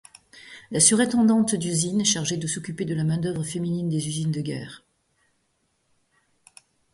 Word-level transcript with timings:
La 0.71 0.79
surintendante 0.79 1.53
d’usine, 1.53 2.03
chargée 2.05 2.37
de 2.37 2.47
s’occuper 2.47 2.85
de 2.85 2.95
la 2.95 3.03
main-d’œuvre 3.03 3.43
féminine 3.43 3.87
des 3.87 4.07
usines 4.07 4.31
de 4.31 4.41
guerre. 4.41 4.83